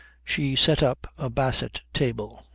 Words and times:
She 0.25 0.55
set 0.55 0.81
up 0.81 1.05
a 1.19 1.29
basset 1.29 1.83
table. 1.93 2.47